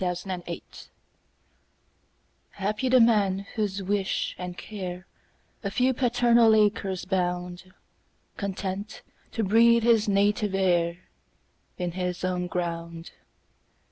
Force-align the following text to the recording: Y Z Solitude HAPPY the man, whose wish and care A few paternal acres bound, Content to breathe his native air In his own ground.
Y 0.03 0.13
Z 0.15 0.23
Solitude 0.27 0.63
HAPPY 2.53 2.89
the 2.89 2.99
man, 2.99 3.45
whose 3.53 3.83
wish 3.83 4.33
and 4.39 4.57
care 4.57 5.05
A 5.63 5.69
few 5.69 5.93
paternal 5.93 6.55
acres 6.55 7.05
bound, 7.05 7.71
Content 8.35 9.03
to 9.31 9.43
breathe 9.43 9.83
his 9.83 10.09
native 10.09 10.55
air 10.55 11.01
In 11.77 11.91
his 11.91 12.23
own 12.25 12.47
ground. 12.47 13.11